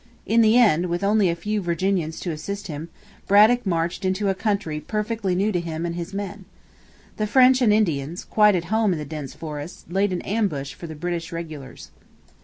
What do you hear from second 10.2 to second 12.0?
ambush for the British regulars.